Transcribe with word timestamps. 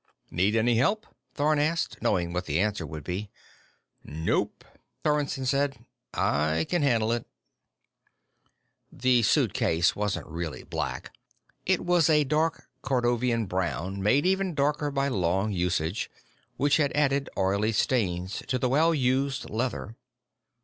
"Need 0.31 0.55
any 0.55 0.77
help?" 0.77 1.05
Thorn 1.35 1.59
asked, 1.59 2.01
knowing 2.01 2.33
what 2.33 2.47
the 2.47 2.59
answer 2.59 2.87
would 2.87 3.03
be. 3.03 3.29
"Nope," 4.03 4.65
Sorensen 5.05 5.45
said. 5.45 5.85
"I 6.11 6.65
can 6.67 6.81
handle 6.81 7.11
it." 7.11 7.27
The 8.91 9.21
suitcase 9.21 9.95
wasn't 9.95 10.25
really 10.25 10.63
black. 10.63 11.13
It 11.67 11.81
was 11.85 12.09
a 12.09 12.23
dark 12.23 12.67
cordovan 12.81 13.45
brown, 13.45 14.01
made 14.01 14.25
even 14.25 14.55
darker 14.55 14.89
by 14.89 15.07
long 15.07 15.51
usage, 15.51 16.09
which 16.57 16.77
had 16.77 16.91
added 16.93 17.29
oily 17.37 17.71
stains 17.71 18.41
to 18.47 18.57
the 18.57 18.69
well 18.69 18.95
used 18.95 19.51
leather. 19.51 19.97